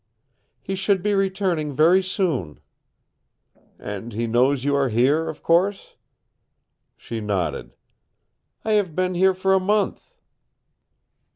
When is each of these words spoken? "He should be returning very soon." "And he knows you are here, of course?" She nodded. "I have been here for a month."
"He 0.63 0.73
should 0.73 1.03
be 1.03 1.13
returning 1.13 1.75
very 1.75 2.01
soon." 2.01 2.59
"And 3.77 4.13
he 4.13 4.25
knows 4.25 4.63
you 4.63 4.75
are 4.75 4.89
here, 4.89 5.29
of 5.29 5.43
course?" 5.43 5.93
She 6.97 7.21
nodded. 7.21 7.75
"I 8.65 8.71
have 8.71 8.95
been 8.95 9.13
here 9.13 9.35
for 9.35 9.53
a 9.53 9.59
month." 9.59 10.15